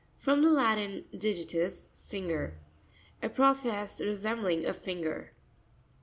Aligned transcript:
—From 0.17 0.41
the 0.41 0.49
Latin, 0.49 1.05
digi 1.13 1.45
ius, 1.53 1.91
finger. 1.93 2.57
A 3.21 3.29
process 3.29 4.01
resembling 4.01 4.65
a 4.65 4.73
finger. 4.73 5.35